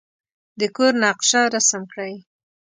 د 0.59 0.61
کور 0.75 0.93
نقشه 1.03 1.41
رسم 1.53 1.81
کړئ. 1.91 2.13